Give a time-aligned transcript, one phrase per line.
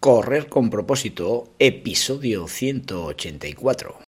[0.00, 4.07] Correr con propósito, episodio 184.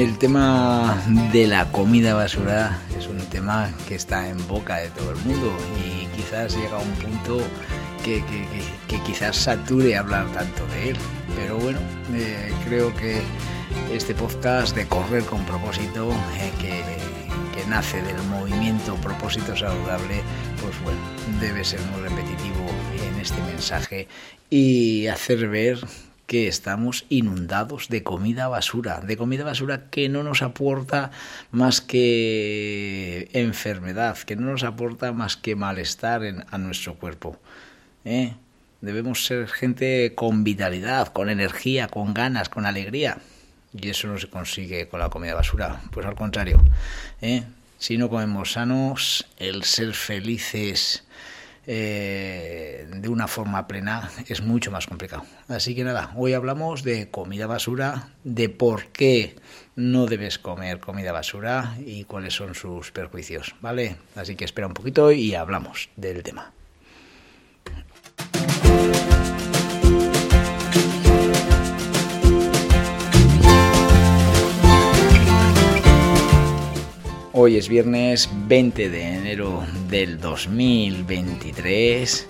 [0.00, 0.96] El tema
[1.30, 5.54] de la comida basura es un tema que está en boca de todo el mundo
[5.84, 7.42] y quizás llega a un punto
[8.02, 8.24] que,
[8.88, 10.96] que, quizás sature hablar tanto de él.
[11.36, 11.78] Pero bueno,
[12.14, 13.20] eh, creo que
[13.92, 16.82] este podcast de correr con propósito, eh, que,
[17.54, 20.22] que nace del movimiento propósito saludable,
[20.62, 20.98] pues bueno,
[21.42, 22.70] debe ser muy repetitivo
[23.06, 24.08] en este mensaje
[24.48, 25.78] y hacer ver
[26.30, 31.10] que estamos inundados de comida basura, de comida basura que no nos aporta
[31.50, 37.36] más que enfermedad, que no nos aporta más que malestar en, a nuestro cuerpo.
[38.04, 38.34] ¿eh?
[38.80, 43.18] Debemos ser gente con vitalidad, con energía, con ganas, con alegría.
[43.72, 45.82] Y eso no se consigue con la comida basura.
[45.90, 46.62] Pues al contrario,
[47.20, 47.42] ¿eh?
[47.80, 51.02] si no comemos sanos, el ser felices
[51.66, 55.24] eh, de una forma plena es mucho más complicado.
[55.48, 59.36] Así que nada, hoy hablamos de comida basura, de por qué
[59.76, 63.96] no debes comer comida basura y cuáles son sus perjuicios, ¿vale?
[64.16, 66.52] Así que espera un poquito y hablamos del tema.
[77.42, 82.26] Hoy es viernes 20 de enero del 2023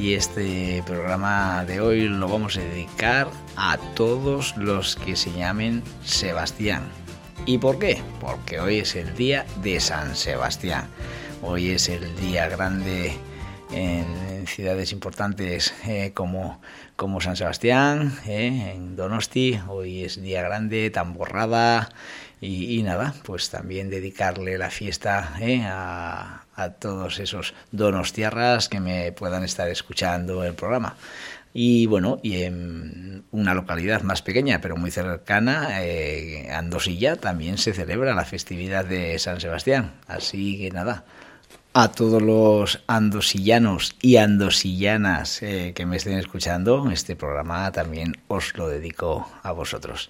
[0.00, 5.82] y este programa de hoy lo vamos a dedicar a todos los que se llamen
[6.04, 6.84] Sebastián.
[7.46, 8.00] ¿Y por qué?
[8.20, 10.86] Porque hoy es el día de San Sebastián.
[11.42, 13.16] Hoy es el día grande
[13.74, 16.60] en, ciudades importantes eh, como,
[16.96, 19.58] como San Sebastián, eh, en Donosti.
[19.68, 21.88] Hoy es día grande, Tamborrada.
[22.40, 28.80] Y, y, nada, pues también dedicarle la fiesta eh, a, a, todos esos donostiarras que
[28.80, 30.96] me puedan estar escuchando el programa.
[31.56, 37.72] Y bueno, y en una localidad más pequeña, pero muy cercana, eh, Andosilla, también se
[37.72, 39.92] celebra la festividad de San Sebastián.
[40.08, 41.04] Así que nada,
[41.76, 48.56] a todos los andosillanos y andosillanas eh, que me estén escuchando, este programa también os
[48.56, 50.08] lo dedico a vosotros.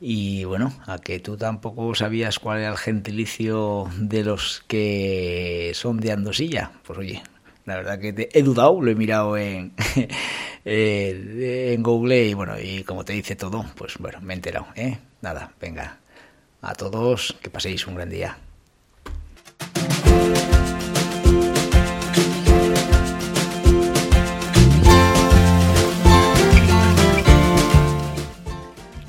[0.00, 6.00] Y bueno, a que tú tampoco sabías cuál era el gentilicio de los que son
[6.00, 6.72] de Andosilla.
[6.86, 7.22] Pues oye,
[7.66, 9.74] la verdad que he dudado, lo he mirado en,
[10.64, 14.68] en Google y bueno, y como te dice todo, pues bueno, me he enterado.
[14.74, 14.98] ¿eh?
[15.20, 15.98] Nada, venga,
[16.62, 18.38] a todos, que paséis un gran día.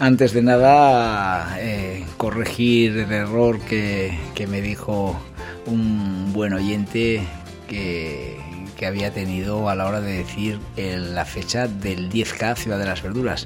[0.01, 5.19] Antes de nada, eh, corregir el error que, que, me dijo
[5.65, 7.21] un buen oyente
[7.67, 8.37] que,
[8.77, 12.85] que, había tenido a la hora de decir el, la fecha del 10K Ciudad de
[12.85, 13.45] las Verduras.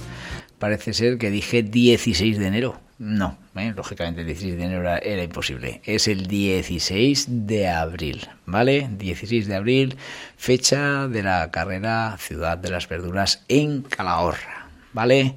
[0.60, 2.80] Parece ser que dije 16 de enero.
[3.00, 3.74] No, ¿eh?
[3.76, 5.82] lógicamente el 16 de enero era, era, imposible.
[5.86, 8.90] Es el 16 de abril, ¿vale?
[8.96, 9.98] 16 de abril,
[10.38, 15.36] fecha de la carrera Ciudad de las Verduras en Calahorra, ¿vale?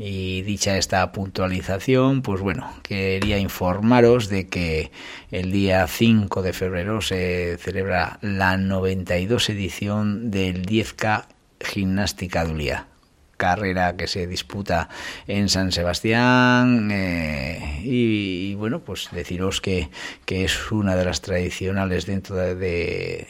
[0.00, 4.92] Y dicha esta puntualización, pues bueno, quería informaros de que
[5.32, 11.26] el día 5 de febrero se celebra la 92 edición del 10K
[11.60, 12.86] Gimnástica Dulia,
[13.36, 14.88] carrera que se disputa
[15.26, 19.90] en San Sebastián eh, y, bueno pues deciros que,
[20.24, 23.26] que, es una de las tradicionales dentro de, de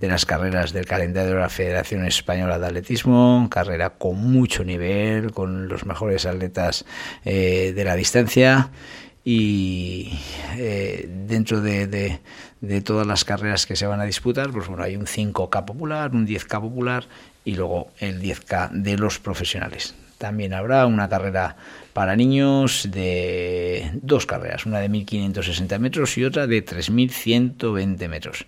[0.00, 5.32] de las carreras del calendario de la Federación Española de Atletismo, carrera con mucho nivel,
[5.32, 6.84] con los mejores atletas
[7.24, 8.70] eh, de la distancia
[9.24, 10.18] y
[10.56, 12.20] eh, dentro de,
[12.84, 16.26] todas las carreras que se van a disputar, pues bueno, hay un 5K popular, un
[16.26, 17.04] 10K popular
[17.44, 19.94] y luego el 10K de los profesionales.
[20.18, 21.56] También habrá una carrera
[21.92, 28.46] para niños de dos carreras, una de 1560 metros y otra de 3120 metros.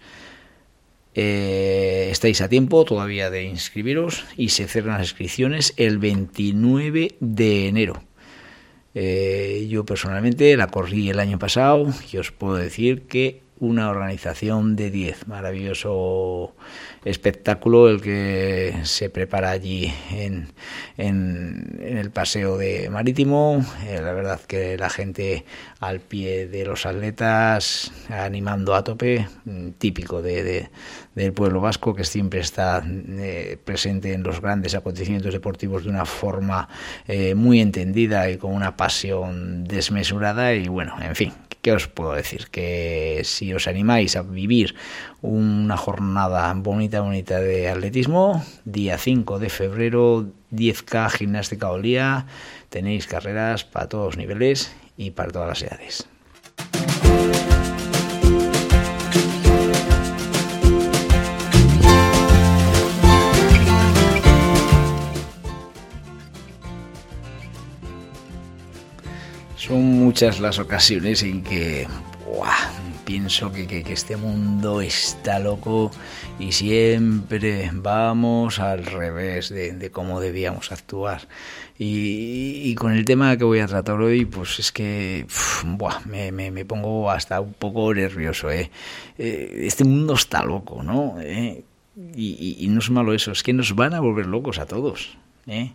[1.15, 7.69] Eh, estáis a tiempo todavía de inscribiros y se cierran las inscripciones el 29 de
[7.69, 8.03] enero.
[8.95, 14.77] Eh, yo personalmente la corrí el año pasado y os puedo decir que una organización
[14.77, 15.27] de 10.
[15.27, 16.55] Maravilloso
[17.05, 20.49] espectáculo el que se prepara allí en,
[20.97, 23.65] el paseo de marítimo.
[23.87, 25.45] Eh, la verdad que la gente
[25.81, 30.71] al pie de los atletas animando a tope, mm, típico de,
[31.15, 36.07] del pueblo vasco que siempre está eh, presente en los grandes acontecimientos deportivos de una
[36.07, 36.69] forma
[37.07, 41.33] eh, muy entendida y con una pasión desmesurada y bueno, en fin,
[41.65, 42.49] ¿qué os puedo decir?
[42.51, 44.77] Que si os animáis a vivir
[45.23, 52.27] una jornada bonita, bonita de atletismo, día 5 de febrero, 10K gimnástica olía,
[52.69, 56.14] tenéis carreras para todos los niveles y para todas las edades.
[69.67, 71.89] Son muchas las ocasiones en que
[73.07, 75.91] pienso que, este mundo está loco
[76.39, 81.23] y siempre vamos al revés de, cómo debíamos actuar.
[81.79, 85.25] Y, con el tema que voy a tratar hoy, pues es que
[86.05, 88.51] me, pongo hasta un poco nervioso.
[88.51, 88.71] ¿eh?
[89.17, 91.17] eh este mundo está loco, ¿no?
[91.23, 91.65] ¿Eh?
[92.15, 95.17] Y, y, no es malo eso, es que nos van a volver locos a todos.
[95.47, 95.73] ¿eh?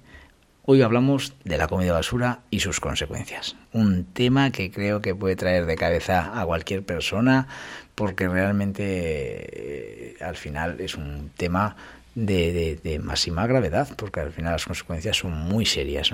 [0.71, 3.55] Hoy hablamos de la comida basura y sus consecuencias.
[3.73, 7.47] Un tema que creo que puede traer de cabeza a cualquier persona
[7.95, 11.75] porque realmente eh, al final es un tema
[12.13, 16.11] de, máxima gravedad porque al final las consecuencias son muy serias.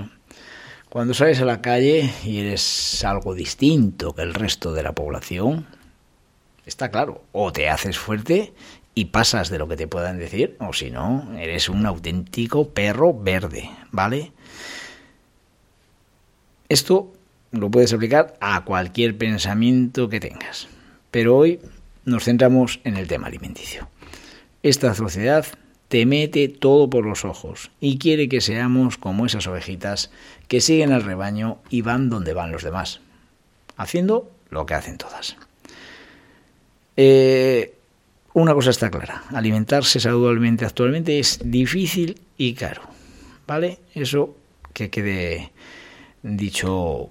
[0.87, 5.67] Cuando sales a la calle y eres algo distinto que el resto de la población,
[6.65, 8.53] está claro, o te haces fuerte
[8.93, 13.13] y pasas de lo que te puedan decir, o si no, eres un auténtico perro
[13.13, 14.31] verde, ¿vale?
[16.69, 17.13] Esto
[17.51, 20.67] lo puedes aplicar a cualquier pensamiento que tengas,
[21.12, 21.59] pero hoy
[22.06, 23.88] nos centramos en el tema alimenticio.
[24.63, 25.45] Esta sociedad
[25.88, 30.12] te mete todo por los ojos y quiere que seamos como esas ovejitas
[30.47, 33.01] que siguen al rebaño y van donde van los demás,
[33.77, 35.38] haciendo lo que hacen todas.
[36.97, 37.75] Eh,
[38.33, 42.81] una cosa está clara, alimentarse saludablemente actualmente es difícil y caro,
[43.45, 43.79] ¿vale?
[43.94, 44.35] Eso
[44.73, 45.51] que quede
[46.25, 47.10] dicho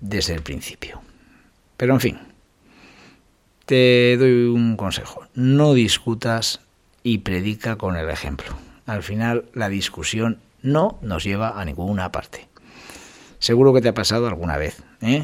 [0.00, 1.02] desde el principio.
[1.76, 2.18] Pero en fin,
[3.66, 5.26] te doy un consejo.
[5.34, 6.60] No discutas
[7.02, 8.54] y predica con el ejemplo.
[8.86, 12.48] Al final la discusión no nos lleva a ninguna parte.
[13.38, 14.82] Seguro que te ha pasado alguna vez.
[15.02, 15.22] ¿eh?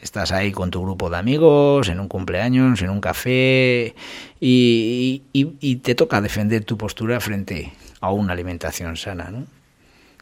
[0.00, 3.94] Estás ahí con tu grupo de amigos, en un cumpleaños, en un café,
[4.40, 9.30] y, y te toca defender tu postura frente a una alimentación sana.
[9.30, 9.44] ¿no?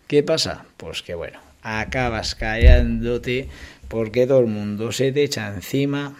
[0.09, 0.65] ¿Qué pasa?
[0.77, 3.49] Pues que bueno, acabas callándote
[3.89, 6.15] porque todo el mundo se te echa encima,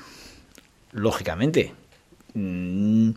[0.93, 1.73] lógicamente.
[2.35, 3.13] Mm,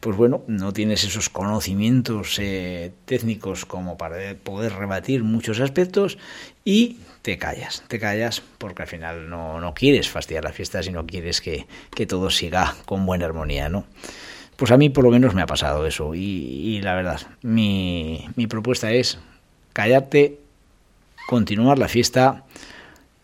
[0.00, 6.18] pues bueno, no tienes esos conocimientos eh, técnicos como para poder rebatir muchos aspectos
[6.64, 11.04] y te callas, te callas porque al final no, no quieres fastidiar la fiesta, sino
[11.04, 13.84] quieres que, que todo siga con buena armonía, ¿no?
[14.56, 18.28] Pues a mí por lo menos me ha pasado eso y, y la verdad, mi,
[18.36, 19.18] mi propuesta es
[19.72, 20.41] callarte
[21.26, 22.44] continuar la fiesta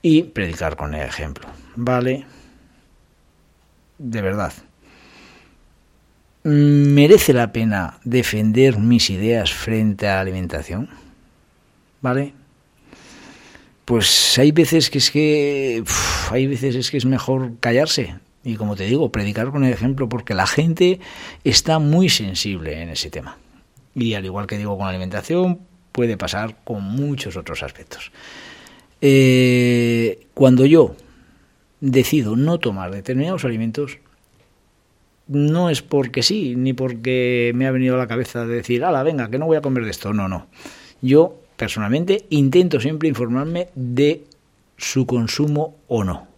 [0.02, 1.48] y predicar con el ejemplo.
[1.76, 2.26] ¿Vale?
[3.98, 4.52] De verdad.
[6.44, 10.88] ¿Merece la pena defender mis ideas frente a la alimentación?
[12.00, 12.32] ¿Vale?
[13.84, 15.82] Pues hay veces que es que
[16.30, 20.08] hay veces es que es mejor callarse y como te digo, predicar con el ejemplo
[20.08, 21.00] porque la gente
[21.44, 23.36] está muy sensible en ese tema.
[23.94, 25.60] Y al igual que digo con la alimentación,
[25.98, 28.12] puede pasar con muchos otros aspectos.
[29.00, 30.94] Eh, cuando yo
[31.80, 33.98] decido no tomar determinados alimentos,
[35.26, 39.02] no es porque sí, ni porque me ha venido a la cabeza de decir, ala,
[39.02, 40.14] venga, que no voy a comer de esto.
[40.14, 40.46] No, no.
[41.02, 44.22] Yo, personalmente, intento siempre informarme de
[44.76, 46.28] su consumo o no.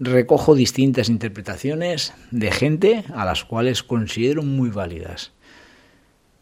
[0.00, 5.30] Recojo distintas interpretaciones de gente a las cuales considero muy válidas.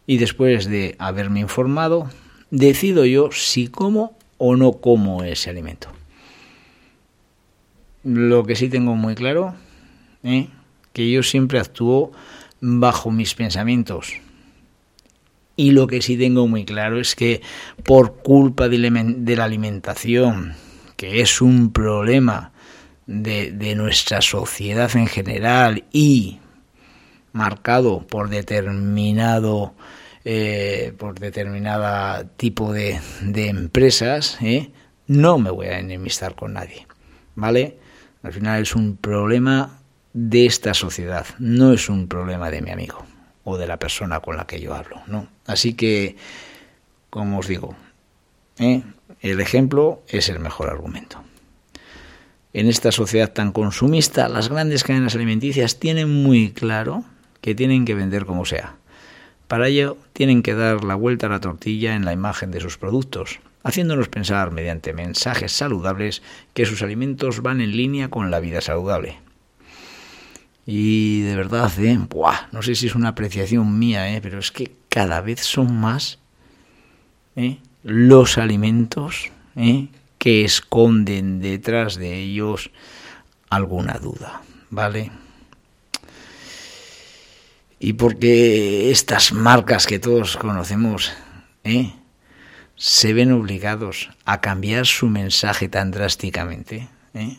[0.07, 2.09] Y después de haberme informado,
[2.51, 5.89] decido yo si como o no como ese alimento.
[8.03, 9.55] Lo que sí tengo muy claro,
[10.23, 10.47] ¿eh?
[10.93, 12.11] que yo siempre actúo
[12.61, 14.13] bajo mis pensamientos.
[15.55, 17.41] Y lo que sí tengo muy claro es que
[17.83, 20.53] por culpa de la alimentación,
[20.95, 22.53] que es un problema
[23.05, 26.39] de, de nuestra sociedad en general y
[27.33, 29.73] marcado por determinado
[30.25, 34.71] eh, por determinada tipo de, empresas, ¿eh?
[35.07, 36.87] no me voy a enemistar con nadie,
[37.35, 37.77] ¿vale?
[38.21, 39.79] Al final es un problema
[40.13, 43.05] de esta sociedad, no es un problema de mi amigo
[43.43, 45.27] o de la persona con la que yo hablo, ¿no?
[45.45, 46.17] Así que,
[47.09, 47.75] como os digo,
[48.57, 48.83] ¿eh?
[49.21, 51.23] el ejemplo es el mejor argumento.
[52.51, 57.03] En esta sociedad tan consumista, las grandes cadenas alimenticias tienen muy claro
[57.41, 58.75] que tienen que vender como sea.
[59.49, 62.77] Para ello, tienen que dar la vuelta a la tortilla en la imagen de sus
[62.77, 66.21] productos, haciéndonos pensar mediante mensajes saludables
[66.53, 69.17] que sus alimentos van en línea con la vida saludable.
[70.67, 71.97] Y de verdad, ¿eh?
[72.51, 74.21] no sé si es una apreciación mía, ¿eh?
[74.21, 76.19] pero es que cada vez son más
[77.35, 77.57] ¿eh?
[77.81, 79.87] los alimentos ¿eh?
[80.19, 82.69] que esconden detrás de ellos
[83.49, 85.09] alguna duda, ¿vale?
[87.79, 91.13] Y porque estas marcas que todos conocemos
[91.63, 91.93] ¿eh?
[92.75, 97.37] se ven obligados a cambiar su mensaje tan drásticamente, ¿eh?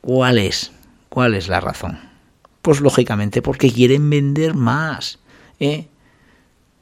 [0.00, 0.70] ¿cuál es?
[1.08, 1.98] ¿Cuál es la razón?
[2.62, 5.18] Pues lógicamente porque quieren vender más,
[5.58, 5.88] ¿eh?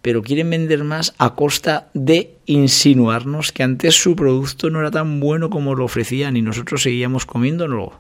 [0.03, 5.21] pero quieren vender más a costa de insinuarnos que antes su producto no era tan
[5.21, 7.99] bueno como lo ofrecían y nosotros seguíamos comiéndolo.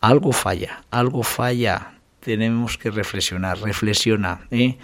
[0.00, 2.01] Algo falla, algo falla.
[2.22, 4.46] Tenemos que reflexionar, reflexiona.
[4.52, 4.78] ¿eh?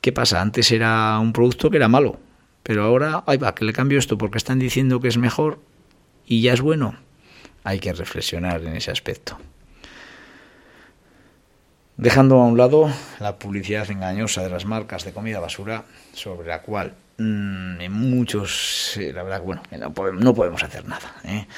[0.00, 0.40] ¿Qué pasa?
[0.40, 2.20] Antes era un producto que era malo,
[2.62, 5.60] pero ahora, ahí va, que le cambio esto porque están diciendo que es mejor
[6.24, 6.96] y ya es bueno.
[7.64, 9.38] Hay que reflexionar en ese aspecto.
[11.98, 12.88] Dejando a un lado
[13.18, 18.96] la publicidad engañosa de las marcas de comida basura, sobre la cual mm, en muchos,
[18.96, 19.62] eh, la verdad, bueno,
[20.20, 21.12] no podemos, hacer nada.
[21.24, 21.48] ¿eh?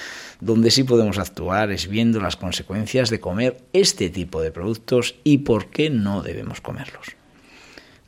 [0.41, 5.39] Donde sí podemos actuar es viendo las consecuencias de comer este tipo de productos y
[5.39, 7.17] por qué no debemos comerlos.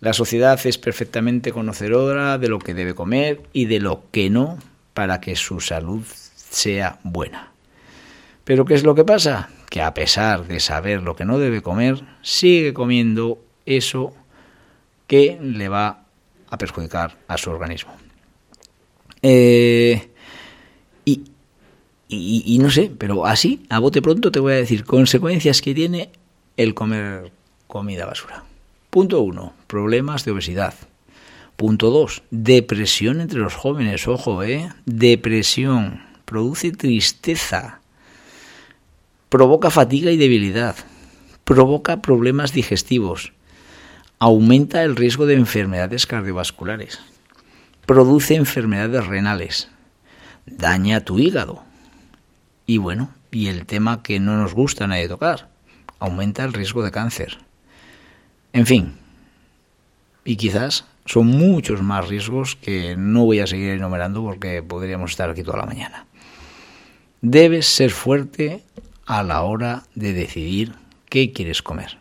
[0.01, 4.57] La sociedad es perfectamente conocedora de lo que debe comer y de lo que no
[4.95, 6.03] para que su salud
[6.35, 7.53] sea buena.
[8.45, 9.51] Pero ¿qué es lo que pasa?
[9.73, 14.13] Que a pesar de saber lo que no debe comer, sigue comiendo eso
[15.07, 16.05] que le va
[16.51, 17.95] a perjudicar a su organismo.
[19.23, 20.11] Eh,
[21.07, 21.23] y,
[22.07, 26.11] y, no sé, pero así, a bote pronto te voy a decir consecuencias que tiene
[26.59, 27.33] el comer
[27.67, 28.45] comida basura.
[28.91, 30.75] Punto uno, problemas de obesidad.
[31.57, 34.07] Punto dos, depresión entre los jóvenes.
[34.07, 34.71] Ojo, ¿eh?
[34.85, 36.03] Depresión.
[36.27, 37.81] Produce tristeza
[39.33, 40.77] provoca fatiga y debilidad,
[41.45, 43.33] provoca problemas digestivos,
[44.19, 47.01] aumenta el riesgo de enfermedades cardiovasculares,
[47.87, 49.71] produce enfermedades renales,
[50.45, 51.63] daña tu hígado.
[52.67, 55.49] Y bueno, y el tema que no nos gusta nadie tocar,
[55.99, 57.39] aumenta el riesgo de cáncer.
[58.53, 58.99] En fin,
[60.27, 65.31] y quizás son muchos más riesgos que no voy a seguir enumerando porque podríamos estar
[65.31, 66.05] aquí toda la mañana.
[67.23, 68.63] Debes ser fuerte
[69.07, 70.73] a la hora de decidir
[71.09, 71.99] qué quieres comer.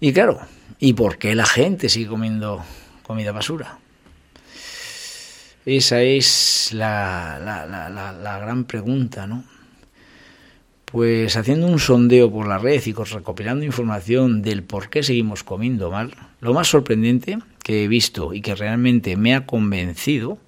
[0.00, 0.40] Y claro,
[0.78, 2.62] ¿y por qué la gente sigue comiendo
[3.02, 3.78] comida basura?
[5.64, 9.44] Esa es la, la, la, la, gran pregunta, ¿no?
[10.84, 15.90] Pues haciendo un sondeo por la red y recopilando información del por qué seguimos comiendo
[15.90, 20.38] mal, lo más sorprendente que he visto y que realmente me ha convencido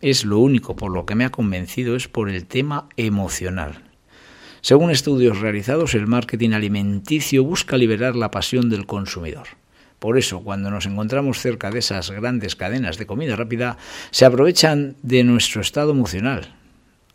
[0.00, 3.84] es lo único por lo que me ha convencido es por el tema emocional.
[4.62, 9.46] Según estudios realizados, el marketing alimenticio busca liberar la pasión del consumidor.
[9.98, 13.76] Por eso, cuando nos encontramos cerca de esas grandes cadenas de comida rápida,
[14.10, 16.54] se aprovechan de nuestro estado emocional.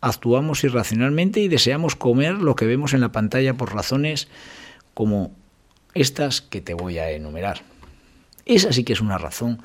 [0.00, 4.28] Actuamos irracionalmente y deseamos comer lo que vemos en la pantalla por razones
[4.94, 5.34] como
[5.94, 7.62] estas que te voy a enumerar.
[8.44, 9.60] Esa sí que es una razón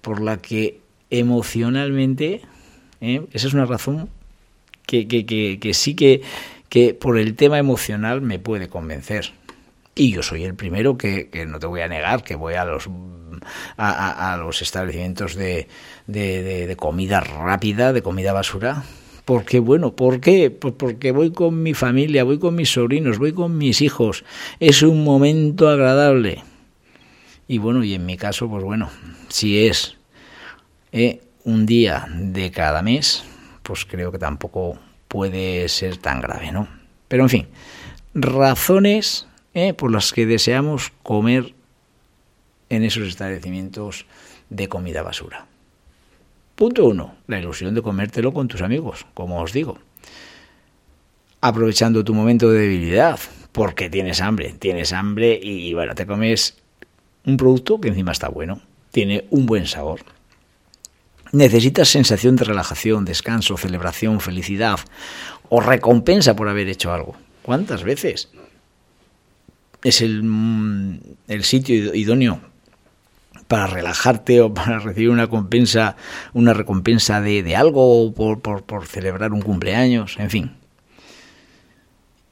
[0.00, 2.42] por la que emocionalmente
[3.00, 3.22] ¿eh?
[3.32, 4.08] Esa es una razón
[4.86, 6.22] que, que, sí que,
[6.68, 9.32] que por el tema emocional me puede convencer.
[9.94, 12.88] Y yo soy el primero que, no te voy a negar que voy a los
[13.76, 15.68] a, los establecimientos de,
[16.06, 18.84] de, comida rápida, de comida basura.
[19.24, 20.50] Porque bueno, ¿por qué?
[20.50, 24.24] Pues porque voy con mi familia, voy con mis sobrinos, voy con mis hijos.
[24.60, 26.42] Es un momento agradable.
[27.48, 28.90] Y bueno, y en mi caso, pues bueno,
[29.28, 29.96] si es
[30.92, 33.24] eh, un día de cada mes,
[33.62, 36.68] pues creo que tampoco puede ser tan grave, ¿no?
[37.08, 37.46] Pero en fin,
[38.14, 39.74] razones ¿eh?
[39.74, 41.54] por las que deseamos comer
[42.70, 44.06] en esos establecimientos
[44.50, 45.46] de comida basura.
[46.54, 49.78] Punto uno, la ilusión de comértelo con tus amigos, como os digo.
[51.40, 53.18] Aprovechando tu momento de debilidad,
[53.52, 56.56] porque tienes hambre, tienes hambre y bueno, te comes
[57.26, 58.60] un producto que encima está bueno,
[58.92, 60.00] tiene un buen sabor
[61.34, 64.78] Necesitas sensación de relajación, descanso, celebración, felicidad
[65.48, 67.16] o recompensa por haber hecho algo.
[67.42, 68.28] ¿Cuántas veces?
[69.82, 71.00] Es el, mm,
[71.42, 72.38] sitio idóneo
[73.48, 75.96] para relajarte o para recibir una recompensa,
[76.34, 80.52] una recompensa de, algo por, por, celebrar un cumpleaños, en fin.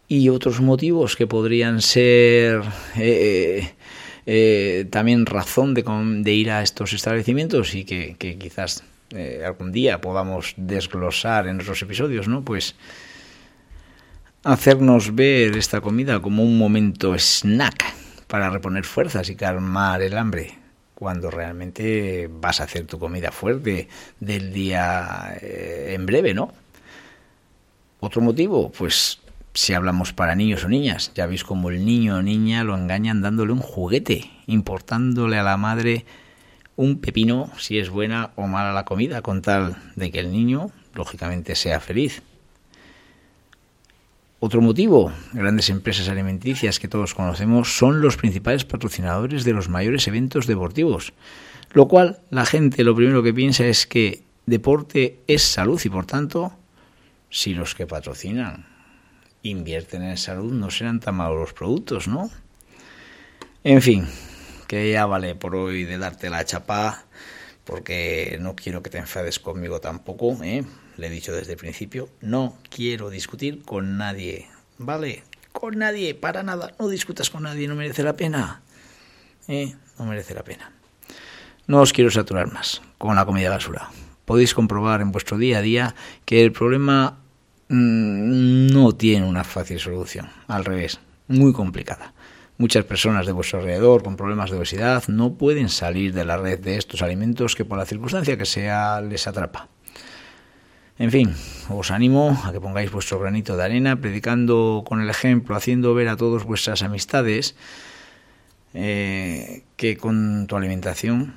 [0.07, 2.63] Y otros motivos que podrían ser
[2.97, 3.69] eh,
[4.27, 5.83] eh, también razón de,
[6.23, 11.83] de, ir a estos establecimientos y que quizás eh, algún día podamos desglosar en nuestros
[11.83, 12.43] episodios, ¿no?
[12.43, 12.75] Pues
[14.45, 17.85] hacernos ver esta comida como un momento snack
[18.27, 20.59] para reponer fuerzas y calmar el hambre
[20.95, 23.89] cuando realmente vas a hacer tu comida fuerte
[24.21, 26.53] del día eh, en breve, ¿no?
[28.01, 29.21] Otro motivo, pues
[29.55, 33.21] si hablamos para niños o niñas, ya veis como el niño o niña lo engañan
[33.21, 36.07] dándole un juguete, importándole a la madre
[36.77, 40.71] un pepino si es buena o mala la comida, con tal de que el niño,
[40.95, 42.23] lógicamente, sea feliz.
[44.41, 50.09] Otro motivo, grandes empresas alimenticias que todos conocemos son los principales patrocinadores de los mayores
[50.09, 51.13] eventos deportivos,
[51.71, 56.07] lo cual la gente lo primero que piensa es que deporte es salud y por
[56.07, 56.53] tanto,
[57.31, 58.67] si los que patrocinan
[59.43, 62.31] invierten en salud no serán tan malos los productos, ¿no?
[63.65, 64.07] En fin,
[64.73, 67.05] que ya vale por hoy de darte la chapa,
[67.65, 70.65] porque no quiero que te enfades conmigo tampoco, ¿eh?
[70.97, 74.49] le he dicho desde el principio, no quiero discutir con nadie,
[74.79, 75.25] ¿vale?
[75.53, 78.63] Con nadie, para nada, no discutas con nadie, no merece la pena,
[79.47, 79.75] ¿eh?
[79.99, 80.73] No merece la pena.
[81.67, 83.91] No os quiero saturar más con la comida basura.
[84.25, 87.19] Podéis comprobar en vuestro día a día que el problema
[87.69, 90.99] mm, no tiene una fácil solución, al revés,
[91.29, 92.15] muy complicada.
[92.59, 96.61] Muchas personas de vuestro alrededor con problemas de obesidad no pueden salir de la red
[96.61, 99.69] de estos alimentos que por la circunstancia que sea les atrapa.
[100.99, 101.35] En fin,
[101.69, 106.09] os animo a que pongáis vuestro granito de arena, predicando con el ejemplo, haciendo ver
[106.09, 107.57] a todos vuestras amistades
[108.75, 111.35] eh, que con tu alimentación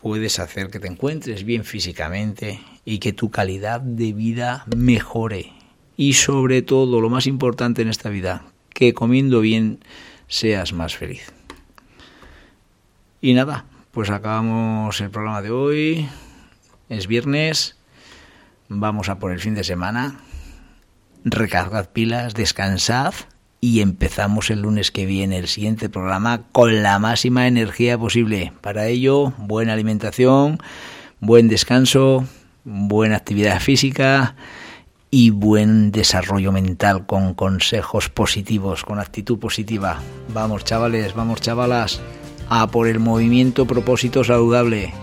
[0.00, 5.52] puedes hacer que te encuentres bien físicamente y que tu calidad de vida mejore.
[5.96, 9.80] Y sobre todo, lo más importante en esta vida, que comiendo bien
[10.28, 11.32] seas más feliz.
[13.20, 16.08] Y nada, pues acabamos el programa de hoy.
[16.88, 17.76] Es viernes.
[18.68, 20.20] Vamos a por el fin de semana.
[21.24, 23.14] Recargad pilas, descansad
[23.60, 28.52] y empezamos el lunes que viene el siguiente programa con la máxima energía posible.
[28.60, 30.58] Para ello, buena alimentación,
[31.20, 32.26] buen descanso,
[32.64, 34.34] buena actividad física
[35.14, 39.98] y buen desarrollo mental con consejos positivos, con actitud positiva.
[40.32, 42.00] Vamos chavales, vamos chavalas,
[42.48, 44.94] a por el movimiento propósito saludable.